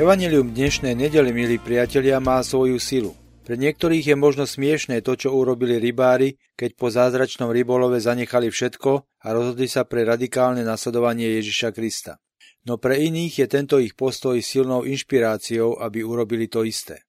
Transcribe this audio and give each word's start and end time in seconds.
Evangelium 0.00 0.56
dnešnej 0.56 0.96
nedely, 0.96 1.28
milí 1.28 1.60
priatelia, 1.60 2.24
má 2.24 2.40
svoju 2.40 2.80
silu. 2.80 3.12
Pre 3.44 3.52
niektorých 3.52 4.08
je 4.08 4.16
možno 4.16 4.48
smiešné 4.48 5.04
to, 5.04 5.12
čo 5.12 5.28
urobili 5.28 5.76
rybári, 5.76 6.40
keď 6.56 6.70
po 6.72 6.88
zázračnom 6.88 7.52
rybolove 7.52 8.00
zanechali 8.00 8.48
všetko 8.48 8.90
a 8.96 9.26
rozhodli 9.28 9.68
sa 9.68 9.84
pre 9.84 10.08
radikálne 10.08 10.64
nasledovanie 10.64 11.36
Ježiša 11.36 11.76
Krista. 11.76 12.16
No 12.64 12.80
pre 12.80 12.96
iných 12.96 13.44
je 13.44 13.46
tento 13.52 13.76
ich 13.76 13.92
postoj 13.92 14.40
silnou 14.40 14.88
inšpiráciou, 14.88 15.76
aby 15.84 16.00
urobili 16.00 16.48
to 16.48 16.64
isté. 16.64 17.04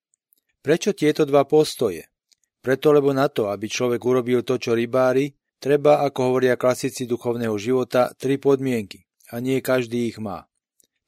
Prečo 0.59 0.91
tieto 0.91 1.23
dva 1.23 1.47
postoje? 1.47 2.11
Preto, 2.59 2.91
lebo 2.91 3.15
na 3.15 3.31
to, 3.31 3.47
aby 3.55 3.71
človek 3.71 4.03
urobil 4.03 4.43
to, 4.43 4.59
čo 4.59 4.75
rybári, 4.75 5.31
treba, 5.63 6.03
ako 6.03 6.27
hovoria 6.27 6.59
klasici 6.59 7.07
duchovného 7.07 7.55
života, 7.55 8.11
tri 8.19 8.35
podmienky 8.35 8.99
a 9.31 9.39
nie 9.39 9.63
každý 9.63 10.11
ich 10.11 10.19
má. 10.19 10.50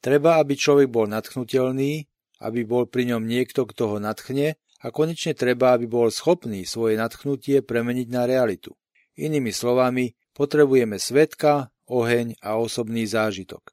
Treba, 0.04 0.44
aby 0.44 0.60
človek 0.60 0.92
bol 0.92 1.08
nadchnutelný, 1.08 2.12
aby 2.44 2.68
bol 2.68 2.84
pri 2.92 3.16
ňom 3.16 3.24
niekto, 3.24 3.64
kto 3.64 3.96
ho 3.96 3.98
nadchne 4.04 4.60
a 4.84 4.86
konečne 4.92 5.32
treba, 5.32 5.72
aby 5.80 5.88
bol 5.88 6.12
schopný 6.12 6.68
svoje 6.68 7.00
nadchnutie 7.00 7.64
premeniť 7.64 8.08
na 8.12 8.28
realitu. 8.28 8.76
Inými 9.16 9.56
slovami, 9.56 10.12
potrebujeme 10.36 11.00
svetka, 11.00 11.72
oheň 11.88 12.36
a 12.44 12.60
osobný 12.60 13.08
zážitok. 13.08 13.72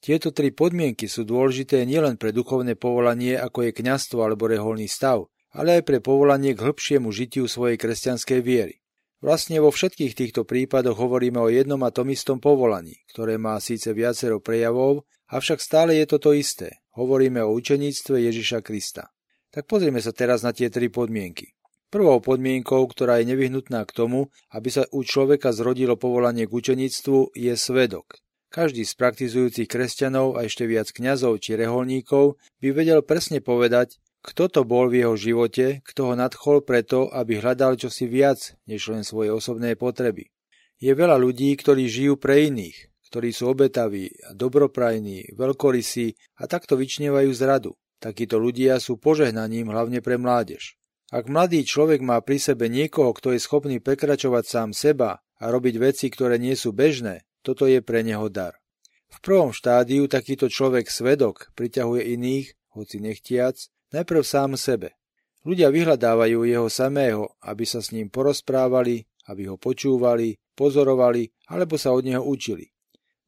Tieto 0.00 0.32
tri 0.32 0.48
podmienky 0.48 1.12
sú 1.12 1.28
dôležité 1.28 1.84
nielen 1.84 2.16
pre 2.16 2.32
duchovné 2.32 2.78
povolanie, 2.78 3.36
ako 3.36 3.68
je 3.68 3.76
kňastvo 3.76 4.24
alebo 4.24 4.48
reholný 4.48 4.88
stav, 4.88 5.28
ale 5.52 5.80
aj 5.80 5.82
pre 5.84 5.98
povolanie 6.00 6.56
k 6.56 6.62
hĺbšiemu 6.62 7.12
žitiu 7.12 7.44
svojej 7.44 7.76
kresťanskej 7.76 8.40
viery. 8.40 8.80
Vlastne 9.20 9.60
vo 9.60 9.68
všetkých 9.68 10.12
týchto 10.12 10.48
prípadoch 10.48 10.96
hovoríme 10.96 11.40
o 11.40 11.52
jednom 11.52 11.80
a 11.84 11.92
tom 11.92 12.12
istom 12.12 12.40
povolaní, 12.40 12.96
ktoré 13.12 13.36
má 13.36 13.56
síce 13.60 13.92
viacero 13.96 14.40
prejavov, 14.40 15.04
avšak 15.30 15.58
stále 15.58 15.98
je 15.98 16.06
to 16.06 16.18
to 16.18 16.30
isté. 16.36 16.82
Hovoríme 16.96 17.44
o 17.44 17.52
učeníctve 17.52 18.24
Ježiša 18.30 18.64
Krista. 18.64 19.12
Tak 19.52 19.68
pozrieme 19.68 20.00
sa 20.00 20.12
teraz 20.12 20.40
na 20.40 20.52
tie 20.52 20.72
tri 20.72 20.88
podmienky. 20.88 21.56
Prvou 21.86 22.18
podmienkou, 22.18 22.82
ktorá 22.90 23.22
je 23.22 23.30
nevyhnutná 23.30 23.86
k 23.86 23.94
tomu, 23.94 24.34
aby 24.50 24.68
sa 24.68 24.84
u 24.90 25.06
človeka 25.06 25.54
zrodilo 25.54 25.94
povolanie 25.94 26.50
k 26.50 26.52
učeníctvu, 26.52 27.38
je 27.38 27.54
svedok. 27.54 28.18
Každý 28.50 28.82
z 28.88 28.94
praktizujúcich 28.98 29.68
kresťanov 29.70 30.38
a 30.38 30.46
ešte 30.46 30.66
viac 30.66 30.90
kňazov 30.90 31.38
či 31.42 31.54
reholníkov 31.54 32.40
by 32.62 32.68
vedel 32.74 33.00
presne 33.06 33.38
povedať, 33.38 34.00
kto 34.26 34.50
to 34.50 34.60
bol 34.66 34.90
v 34.90 35.06
jeho 35.06 35.14
živote, 35.14 35.86
kto 35.86 36.00
ho 36.10 36.14
nadchol 36.18 36.66
preto, 36.66 37.06
aby 37.14 37.38
hľadal 37.38 37.78
čosi 37.78 38.10
viac, 38.10 38.58
než 38.66 38.90
len 38.90 39.06
svoje 39.06 39.30
osobné 39.30 39.78
potreby. 39.78 40.34
Je 40.82 40.90
veľa 40.90 41.14
ľudí, 41.22 41.54
ktorí 41.54 41.86
žijú 41.86 42.18
pre 42.18 42.50
iných, 42.50 42.90
ktorí 43.10 43.30
sú 43.30 43.54
obetaví, 43.54 44.10
dobroprajní, 44.34 45.34
veľkorysí 45.34 46.16
a 46.42 46.50
takto 46.50 46.74
vyčnievajú 46.74 47.30
zradu. 47.30 47.72
Takíto 47.96 48.36
ľudia 48.36 48.76
sú 48.82 49.00
požehnaním 49.00 49.72
hlavne 49.72 50.04
pre 50.04 50.20
mládež. 50.20 50.76
Ak 51.14 51.30
mladý 51.30 51.62
človek 51.62 52.02
má 52.02 52.18
pri 52.20 52.42
sebe 52.42 52.66
niekoho, 52.66 53.14
kto 53.14 53.30
je 53.32 53.40
schopný 53.40 53.78
prekračovať 53.78 54.44
sám 54.44 54.70
seba 54.74 55.22
a 55.38 55.44
robiť 55.48 55.74
veci, 55.78 56.06
ktoré 56.10 56.36
nie 56.36 56.58
sú 56.58 56.74
bežné, 56.74 57.24
toto 57.46 57.70
je 57.70 57.78
pre 57.78 58.02
neho 58.02 58.26
dar. 58.26 58.58
V 59.06 59.22
prvom 59.22 59.54
štádiu 59.54 60.10
takýto 60.10 60.50
človek 60.50 60.90
svedok 60.90 61.54
priťahuje 61.54 62.10
iných, 62.18 62.46
hoci 62.74 62.98
nechtiac, 62.98 63.54
najprv 63.94 64.22
sám 64.26 64.58
sebe. 64.58 64.98
Ľudia 65.46 65.70
vyhľadávajú 65.70 66.42
jeho 66.42 66.66
samého, 66.66 67.38
aby 67.38 67.62
sa 67.62 67.78
s 67.78 67.94
ním 67.94 68.10
porozprávali, 68.10 69.06
aby 69.30 69.46
ho 69.46 69.54
počúvali, 69.54 70.34
pozorovali 70.58 71.30
alebo 71.46 71.78
sa 71.78 71.94
od 71.94 72.02
neho 72.02 72.20
učili. 72.26 72.75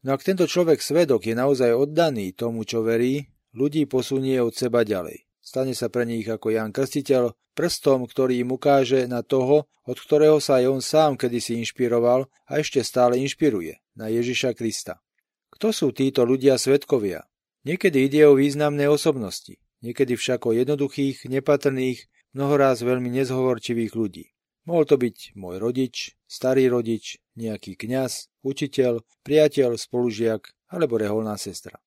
No 0.09 0.17
ak 0.17 0.25
tento 0.25 0.48
človek 0.48 0.81
svedok 0.81 1.28
je 1.28 1.37
naozaj 1.37 1.69
oddaný 1.77 2.33
tomu, 2.33 2.64
čo 2.64 2.81
verí, 2.81 3.28
ľudí 3.53 3.84
posunie 3.84 4.41
od 4.41 4.56
seba 4.56 4.81
ďalej. 4.81 5.28
Stane 5.37 5.77
sa 5.77 5.92
pre 5.92 6.08
nich 6.08 6.24
ako 6.24 6.48
Jan 6.48 6.73
Krstiteľ, 6.73 7.36
prstom, 7.52 8.08
ktorý 8.08 8.41
im 8.41 8.57
ukáže 8.57 9.05
na 9.05 9.20
toho, 9.20 9.69
od 9.85 9.98
ktorého 10.01 10.41
sa 10.41 10.64
aj 10.64 10.64
on 10.64 10.80
sám 10.80 11.20
kedysi 11.20 11.61
inšpiroval 11.61 12.24
a 12.48 12.52
ešte 12.57 12.80
stále 12.80 13.20
inšpiruje, 13.20 13.85
na 14.01 14.08
Ježiša 14.08 14.57
Krista. 14.57 15.05
Kto 15.52 15.77
sú 15.77 15.92
títo 15.92 16.25
ľudia 16.25 16.57
svetkovia? 16.57 17.29
Niekedy 17.69 18.08
ide 18.08 18.33
o 18.33 18.39
významné 18.40 18.89
osobnosti, 18.89 19.61
niekedy 19.85 20.17
však 20.17 20.40
o 20.48 20.57
jednoduchých, 20.57 21.29
nepatrných, 21.29 22.08
mnohoráz 22.33 22.80
veľmi 22.80 23.13
nezhovorčivých 23.13 23.92
ľudí. 23.92 24.33
Mohol 24.64 24.85
to 24.89 24.96
byť 24.96 25.17
môj 25.36 25.61
rodič, 25.61 26.17
starý 26.25 26.73
rodič, 26.73 27.20
nejaký 27.39 27.79
kňaz, 27.79 28.27
učiteľ, 28.43 29.07
priateľ, 29.23 29.79
spolužiak 29.79 30.51
alebo 30.69 30.99
reholná 30.99 31.39
sestra. 31.39 31.79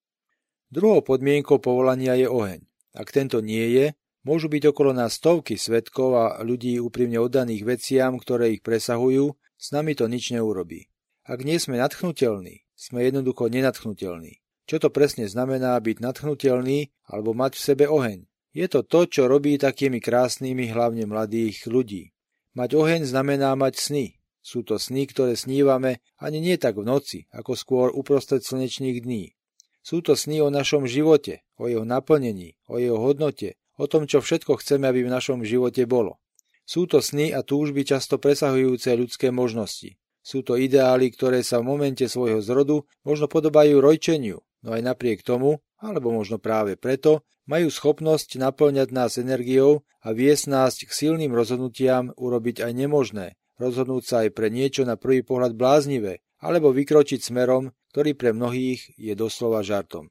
Druhou 0.71 1.03
podmienkou 1.03 1.59
povolania 1.59 2.15
je 2.15 2.31
oheň. 2.31 2.63
Ak 2.95 3.11
tento 3.11 3.43
nie 3.43 3.67
je, 3.75 3.85
môžu 4.23 4.47
byť 4.47 4.71
okolo 4.71 4.95
nás 4.95 5.19
stovky 5.19 5.59
svetkov 5.59 6.15
a 6.15 6.25
ľudí 6.47 6.79
úprimne 6.79 7.19
oddaných 7.19 7.67
veciam, 7.67 8.15
ktoré 8.15 8.55
ich 8.55 8.63
presahujú, 8.63 9.35
s 9.59 9.67
nami 9.75 9.93
to 9.93 10.07
nič 10.07 10.31
neurobí. 10.31 10.87
Ak 11.27 11.43
nie 11.43 11.59
sme 11.59 11.77
nadchnutelní, 11.77 12.63
sme 12.73 13.03
jednoducho 13.05 13.51
nenadchnutelní. 13.51 14.41
Čo 14.65 14.87
to 14.87 14.89
presne 14.89 15.27
znamená 15.27 15.75
byť 15.77 15.97
nadchnutelný 15.99 16.95
alebo 17.11 17.35
mať 17.35 17.59
v 17.59 17.61
sebe 17.61 17.85
oheň? 17.91 18.25
Je 18.51 18.67
to 18.67 18.83
to, 18.83 19.07
čo 19.07 19.27
robí 19.31 19.55
takými 19.55 19.99
krásnymi 20.03 20.71
hlavne 20.71 21.07
mladých 21.07 21.67
ľudí. 21.67 22.11
Mať 22.51 22.75
oheň 22.75 23.07
znamená 23.07 23.55
mať 23.55 23.79
sny. 23.79 24.05
Sú 24.41 24.65
to 24.65 24.81
sny, 24.81 25.05
ktoré 25.05 25.37
snívame 25.37 26.01
ani 26.17 26.41
nie 26.41 26.57
tak 26.57 26.81
v 26.81 26.85
noci, 26.85 27.29
ako 27.29 27.53
skôr 27.53 27.87
uprostred 27.93 28.41
slnečných 28.41 29.05
dní. 29.05 29.37
Sú 29.85 30.01
to 30.01 30.17
sny 30.17 30.41
o 30.41 30.49
našom 30.49 30.85
živote, 30.89 31.45
o 31.57 31.69
jeho 31.69 31.85
naplnení, 31.85 32.57
o 32.65 32.81
jeho 32.81 32.97
hodnote, 32.97 33.57
o 33.77 33.85
tom, 33.85 34.05
čo 34.09 34.21
všetko 34.21 34.61
chceme, 34.61 34.89
aby 34.89 35.05
v 35.05 35.13
našom 35.13 35.41
živote 35.45 35.85
bolo. 35.89 36.21
Sú 36.65 36.85
to 36.85 37.01
sny 37.01 37.33
a 37.33 37.41
túžby 37.41 37.85
často 37.85 38.21
presahujúce 38.21 38.93
ľudské 38.93 39.33
možnosti. 39.33 39.97
Sú 40.21 40.45
to 40.45 40.53
ideály, 40.53 41.09
ktoré 41.09 41.41
sa 41.41 41.57
v 41.61 41.73
momente 41.73 42.05
svojho 42.05 42.45
zrodu 42.45 42.85
možno 43.01 43.25
podobajú 43.25 43.81
rojčeniu, 43.81 44.37
no 44.61 44.69
aj 44.69 44.81
napriek 44.85 45.25
tomu, 45.25 45.65
alebo 45.81 46.13
možno 46.13 46.37
práve 46.37 46.77
preto, 46.77 47.25
majú 47.49 47.73
schopnosť 47.73 48.37
naplňať 48.37 48.93
nás 48.93 49.17
energiou 49.17 49.81
a 50.05 50.13
viesť 50.13 50.45
nás 50.45 50.77
k 50.77 50.93
silným 50.93 51.33
rozhodnutiam 51.33 52.13
urobiť 52.13 52.61
aj 52.61 52.71
nemožné, 52.77 53.40
rozhodnúť 53.61 54.03
sa 54.03 54.15
aj 54.25 54.33
pre 54.33 54.49
niečo 54.49 54.81
na 54.83 54.97
prvý 54.97 55.21
pohľad 55.21 55.53
bláznivé, 55.53 56.25
alebo 56.41 56.73
vykročiť 56.73 57.21
smerom, 57.21 57.69
ktorý 57.93 58.17
pre 58.17 58.33
mnohých 58.33 58.97
je 58.97 59.13
doslova 59.13 59.61
žartom. 59.61 60.09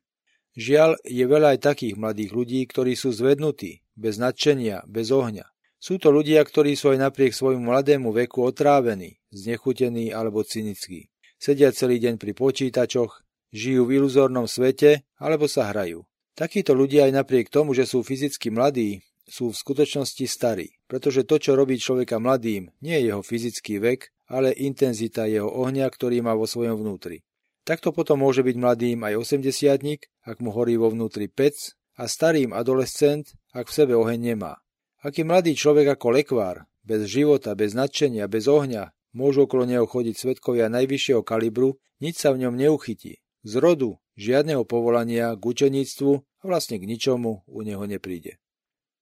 Žiaľ, 0.54 1.02
je 1.02 1.24
veľa 1.26 1.58
aj 1.58 1.66
takých 1.66 1.94
mladých 1.98 2.30
ľudí, 2.30 2.60
ktorí 2.70 2.94
sú 2.94 3.10
zvednutí, 3.10 3.82
bez 3.98 4.22
nadšenia, 4.22 4.86
bez 4.86 5.10
ohňa. 5.10 5.50
Sú 5.80 5.98
to 5.98 6.14
ľudia, 6.14 6.44
ktorí 6.46 6.78
sú 6.78 6.94
aj 6.94 7.10
napriek 7.10 7.34
svojmu 7.34 7.66
mladému 7.66 8.14
veku 8.14 8.46
otrávení, 8.46 9.18
znechutení 9.34 10.14
alebo 10.14 10.46
cynickí. 10.46 11.10
Sedia 11.40 11.72
celý 11.72 11.96
deň 11.98 12.20
pri 12.20 12.36
počítačoch, 12.36 13.24
Žijú 13.50 13.82
v 13.82 13.94
iluzórnom 13.98 14.46
svete 14.46 15.02
alebo 15.18 15.50
sa 15.50 15.74
hrajú. 15.74 16.06
Takíto 16.38 16.70
ľudia 16.70 17.10
aj 17.10 17.12
napriek 17.18 17.50
tomu, 17.50 17.74
že 17.74 17.82
sú 17.82 18.06
fyzicky 18.06 18.54
mladí, 18.54 19.02
sú 19.30 19.54
v 19.54 19.60
skutočnosti 19.62 20.26
starí, 20.26 20.74
pretože 20.90 21.22
to, 21.22 21.38
čo 21.38 21.54
robí 21.54 21.78
človeka 21.78 22.18
mladým, 22.18 22.74
nie 22.82 22.98
je 22.98 23.14
jeho 23.14 23.22
fyzický 23.22 23.78
vek, 23.78 24.10
ale 24.26 24.50
intenzita 24.52 25.30
jeho 25.30 25.46
ohňa, 25.46 25.86
ktorý 25.86 26.20
má 26.20 26.34
vo 26.34 26.50
svojom 26.50 26.82
vnútri. 26.82 27.22
Takto 27.62 27.94
potom 27.94 28.20
môže 28.26 28.42
byť 28.42 28.56
mladým 28.58 28.98
aj 29.06 29.14
80 29.22 30.10
ak 30.26 30.36
mu 30.42 30.50
horí 30.50 30.74
vo 30.74 30.90
vnútri 30.90 31.30
pec, 31.30 31.78
a 32.00 32.08
starým 32.08 32.56
adolescent, 32.56 33.28
ak 33.52 33.68
v 33.68 33.76
sebe 33.76 33.92
oheň 33.92 34.32
nemá. 34.32 34.56
Aký 35.04 35.20
mladý 35.20 35.52
človek 35.52 36.00
ako 36.00 36.16
lekvár, 36.16 36.56
bez 36.80 37.04
života, 37.04 37.52
bez 37.52 37.76
nadšenia, 37.76 38.24
bez 38.24 38.48
ohňa, 38.48 38.96
môžu 39.12 39.44
okolo 39.44 39.68
neho 39.68 39.84
chodiť 39.84 40.16
svetkovia 40.16 40.72
najvyššieho 40.72 41.20
kalibru, 41.20 41.76
nič 42.00 42.16
sa 42.16 42.32
v 42.32 42.48
ňom 42.48 42.56
neuchytí, 42.56 43.20
z 43.44 43.52
rodu, 43.60 44.00
žiadneho 44.16 44.64
povolania 44.64 45.36
k 45.36 45.42
učeníctvu 45.44 46.10
a 46.16 46.44
vlastne 46.48 46.80
k 46.80 46.88
ničomu 46.88 47.44
u 47.44 47.60
neho 47.60 47.84
nepríde. 47.84 48.40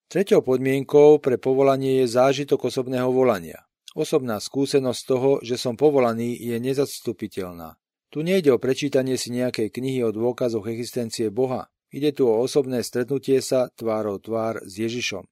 Tretou 0.09 0.41
podmienkou 0.41 1.21
pre 1.21 1.37
povolanie 1.37 2.01
je 2.01 2.17
zážitok 2.17 2.73
osobného 2.73 3.13
volania. 3.13 3.69
Osobná 3.93 4.41
skúsenosť 4.41 5.01
toho, 5.05 5.31
že 5.45 5.61
som 5.61 5.77
povolaný, 5.77 6.33
je 6.33 6.57
nezastupiteľná. 6.57 7.77
Tu 8.09 8.25
nejde 8.25 8.57
o 8.57 8.57
prečítanie 8.57 9.21
si 9.21 9.29
nejakej 9.37 9.69
knihy 9.69 10.01
o 10.09 10.17
dôkazoch 10.17 10.65
existencie 10.65 11.29
Boha. 11.29 11.69
Ide 11.93 12.17
tu 12.17 12.25
o 12.25 12.41
osobné 12.41 12.81
stretnutie 12.81 13.45
sa 13.45 13.69
tvárou 13.69 14.17
tvár 14.17 14.65
s 14.65 14.81
Ježišom. 14.81 15.29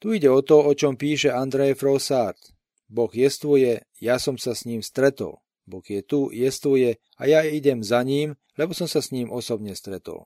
Tu 0.00 0.16
ide 0.16 0.32
o 0.32 0.40
to, 0.40 0.56
o 0.56 0.72
čom 0.72 0.96
píše 0.96 1.28
Andrej 1.28 1.76
Frossard. 1.76 2.40
Boh 2.88 3.12
jestvuje, 3.12 3.84
ja 4.00 4.16
som 4.16 4.40
sa 4.40 4.56
s 4.56 4.64
ním 4.64 4.80
stretol. 4.80 5.44
Boh 5.68 5.84
je 5.84 6.00
tu, 6.00 6.32
jestvuje 6.32 6.96
a 7.20 7.22
ja 7.28 7.44
idem 7.44 7.84
za 7.84 8.00
ním, 8.00 8.40
lebo 8.56 8.72
som 8.72 8.88
sa 8.88 9.04
s 9.04 9.12
ním 9.12 9.28
osobne 9.28 9.76
stretol. 9.76 10.24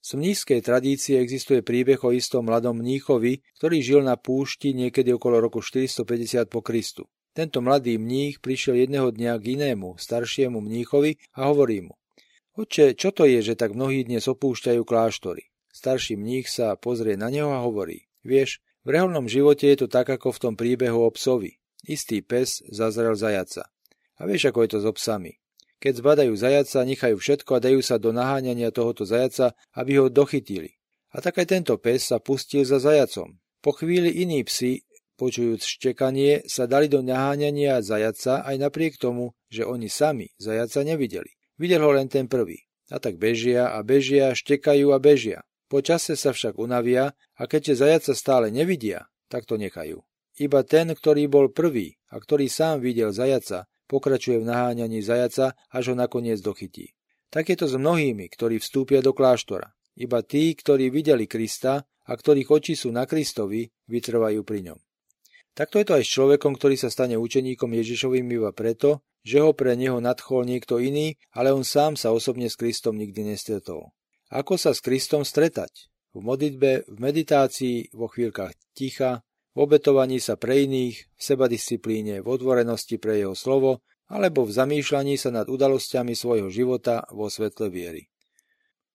Z 0.00 0.16
mnížskej 0.16 0.64
tradície 0.64 1.20
existuje 1.20 1.60
príbeh 1.60 2.00
o 2.00 2.10
istom 2.16 2.48
mladom 2.48 2.80
mníchovi, 2.80 3.44
ktorý 3.60 3.76
žil 3.84 4.00
na 4.00 4.16
púšti 4.16 4.72
niekedy 4.72 5.12
okolo 5.12 5.44
roku 5.44 5.60
450 5.60 6.48
po 6.48 6.64
Kristu. 6.64 7.04
Tento 7.36 7.60
mladý 7.60 8.00
mních 8.00 8.40
prišiel 8.40 8.80
jedného 8.80 9.12
dňa 9.12 9.38
k 9.38 9.60
inému, 9.60 10.00
staršiemu 10.00 10.58
mníchovi 10.58 11.20
a 11.36 11.52
hovorí 11.52 11.84
mu 11.84 11.94
Oče, 12.58 12.98
čo 12.98 13.14
to 13.14 13.24
je, 13.24 13.40
že 13.40 13.54
tak 13.54 13.72
mnohí 13.72 14.02
dnes 14.02 14.26
opúšťajú 14.26 14.82
kláštory? 14.82 15.48
Starší 15.70 16.18
mních 16.18 16.50
sa 16.50 16.74
pozrie 16.74 17.14
na 17.14 17.30
neho 17.30 17.54
a 17.54 17.62
hovorí, 17.62 18.10
vieš, 18.26 18.58
v 18.82 18.98
reholnom 18.98 19.30
živote 19.30 19.70
je 19.70 19.84
to 19.84 19.88
tak 19.88 20.10
ako 20.10 20.34
v 20.34 20.42
tom 20.42 20.54
príbehu 20.58 20.98
o 20.98 21.10
psovi. 21.14 21.62
Istý 21.86 22.26
pes 22.26 22.60
zazrel 22.68 23.14
zajaca. 23.14 23.70
A 24.20 24.22
vieš, 24.28 24.50
ako 24.50 24.66
je 24.66 24.70
to 24.76 24.78
so 24.82 24.92
psami. 24.92 25.40
Keď 25.80 26.04
zbadajú 26.04 26.36
zajaca, 26.36 26.84
nechajú 26.84 27.16
všetko 27.16 27.50
a 27.56 27.62
dajú 27.64 27.80
sa 27.80 27.96
do 27.96 28.12
naháňania 28.12 28.68
tohoto 28.68 29.08
zajaca, 29.08 29.56
aby 29.72 29.96
ho 29.96 30.12
dochytili. 30.12 30.76
A 31.16 31.24
tak 31.24 31.40
aj 31.40 31.56
tento 31.56 31.74
pes 31.80 32.04
sa 32.12 32.20
pustil 32.20 32.68
za 32.68 32.76
zajacom. 32.76 33.40
Po 33.64 33.72
chvíli 33.72 34.20
iní 34.20 34.44
psi, 34.44 34.84
počujúc 35.16 35.64
štekanie, 35.64 36.44
sa 36.44 36.68
dali 36.68 36.92
do 36.92 37.00
naháňania 37.00 37.80
zajaca 37.80 38.44
aj 38.44 38.56
napriek 38.60 39.00
tomu, 39.00 39.32
že 39.48 39.64
oni 39.64 39.88
sami 39.88 40.28
zajaca 40.36 40.84
nevideli. 40.84 41.32
Videl 41.56 41.80
ho 41.80 41.92
len 41.96 42.12
ten 42.12 42.28
prvý. 42.28 42.60
A 42.92 43.00
tak 43.00 43.16
bežia 43.16 43.72
a 43.72 43.80
bežia, 43.80 44.36
štekajú 44.36 44.92
a 44.92 44.98
bežia. 45.00 45.44
Po 45.70 45.80
čase 45.80 46.12
sa 46.18 46.36
však 46.36 46.58
unavia 46.60 47.14
a 47.38 47.42
keďže 47.48 47.84
zajaca 47.86 48.12
stále 48.12 48.46
nevidia, 48.52 49.08
tak 49.32 49.46
to 49.46 49.56
nechajú. 49.56 50.02
Iba 50.36 50.60
ten, 50.66 50.92
ktorý 50.92 51.30
bol 51.30 51.52
prvý 51.52 52.00
a 52.10 52.18
ktorý 52.18 52.50
sám 52.50 52.82
videl 52.82 53.14
zajaca, 53.14 53.70
pokračuje 53.90 54.38
v 54.38 54.46
naháňaní 54.46 55.02
zajaca, 55.02 55.58
až 55.74 55.84
ho 55.90 55.94
nakoniec 55.98 56.38
dochytí. 56.38 56.94
Tak 57.34 57.50
je 57.50 57.58
to 57.58 57.66
s 57.66 57.74
mnohými, 57.74 58.30
ktorí 58.30 58.62
vstúpia 58.62 59.02
do 59.02 59.10
kláštora. 59.10 59.74
Iba 59.98 60.22
tí, 60.22 60.54
ktorí 60.54 60.94
videli 60.94 61.26
Krista 61.26 61.82
a 61.82 62.12
ktorých 62.14 62.46
oči 62.46 62.74
sú 62.78 62.94
na 62.94 63.10
Kristovi, 63.10 63.66
vytrvajú 63.90 64.46
pri 64.46 64.70
ňom. 64.70 64.78
Takto 65.50 65.82
je 65.82 65.86
to 65.90 65.96
aj 65.98 66.04
s 66.06 66.14
človekom, 66.14 66.54
ktorý 66.54 66.78
sa 66.78 66.94
stane 66.94 67.18
učeníkom 67.18 67.74
Ježišovým 67.74 68.26
iba 68.30 68.54
preto, 68.54 69.02
že 69.26 69.42
ho 69.42 69.52
pre 69.52 69.74
neho 69.74 69.98
nadchol 69.98 70.46
niekto 70.46 70.78
iný, 70.78 71.18
ale 71.34 71.50
on 71.50 71.66
sám 71.66 71.98
sa 71.98 72.14
osobne 72.14 72.48
s 72.48 72.56
Kristom 72.56 72.96
nikdy 72.96 73.26
nestretol. 73.34 73.92
Ako 74.30 74.54
sa 74.56 74.70
s 74.70 74.80
Kristom 74.80 75.26
stretať? 75.26 75.90
V 76.14 76.22
modlitbe, 76.22 76.86
v 76.86 76.96
meditácii, 76.98 77.94
vo 77.94 78.10
chvíľkach 78.10 78.54
ticha, 78.74 79.22
v 79.54 79.58
obetovaní 79.58 80.22
sa 80.22 80.38
pre 80.38 80.64
iných, 80.64 80.96
v 81.10 81.20
sebadisciplíne, 81.20 82.22
v 82.22 82.26
otvorenosti 82.26 82.96
pre 83.02 83.18
jeho 83.18 83.34
slovo 83.34 83.82
alebo 84.10 84.42
v 84.42 84.50
zamýšľaní 84.50 85.14
sa 85.14 85.30
nad 85.30 85.46
udalosťami 85.46 86.18
svojho 86.18 86.50
života 86.50 87.06
vo 87.14 87.30
svetle 87.30 87.70
viery. 87.70 88.10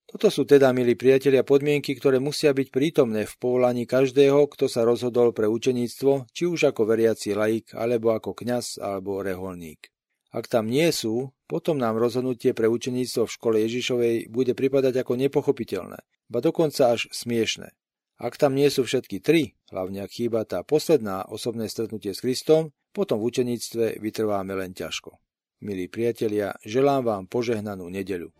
Toto 0.05 0.29
sú 0.29 0.45
teda, 0.45 0.69
milí 0.75 0.93
priatelia, 0.93 1.41
podmienky, 1.41 1.97
ktoré 1.97 2.21
musia 2.21 2.53
byť 2.53 2.67
prítomné 2.69 3.25
v 3.25 3.33
povolaní 3.41 3.89
každého, 3.89 4.47
kto 4.53 4.69
sa 4.69 4.85
rozhodol 4.85 5.33
pre 5.33 5.49
učeníctvo, 5.49 6.29
či 6.29 6.43
už 6.45 6.71
ako 6.71 6.85
veriaci 6.85 7.33
laik, 7.33 7.73
alebo 7.73 8.13
ako 8.13 8.37
kňaz, 8.37 8.77
alebo 8.79 9.25
reholník. 9.25 9.89
Ak 10.35 10.51
tam 10.51 10.67
nie 10.67 10.91
sú, 10.91 11.31
potom 11.47 11.79
nám 11.79 11.97
rozhodnutie 11.97 12.51
pre 12.51 12.67
učeníctvo 12.67 13.23
v 13.23 13.33
škole 13.33 13.57
Ježišovej 13.65 14.29
bude 14.29 14.53
pripadať 14.53 14.99
ako 15.01 15.15
nepochopiteľné, 15.15 15.99
ba 16.27 16.39
dokonca 16.43 16.93
až 16.93 17.07
smiešné. 17.09 17.71
Ak 18.15 18.39
tam 18.39 18.55
nie 18.55 18.71
sú 18.71 18.87
všetky 18.87 19.19
tri, 19.19 19.59
hlavne 19.75 20.07
ak 20.07 20.11
chýba 20.15 20.47
tá 20.47 20.63
posledná 20.63 21.27
osobné 21.27 21.67
stretnutie 21.67 22.15
s 22.15 22.23
Kristom, 22.23 22.71
potom 22.95 23.19
v 23.19 23.27
učeníctve 23.27 23.99
vytrváme 23.99 24.55
len 24.55 24.71
ťažko. 24.71 25.19
Milí 25.59 25.91
priatelia, 25.91 26.55
želám 26.63 27.03
vám 27.03 27.23
požehnanú 27.27 27.91
nedeľu. 27.91 28.31